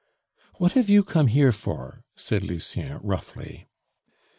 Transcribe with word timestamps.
"What 0.55 0.71
have 0.71 0.89
you 0.89 1.03
come 1.03 1.27
here 1.27 1.51
for?" 1.51 2.03
said 2.15 2.43
Lucien 2.43 2.97
roughly. 3.03 3.67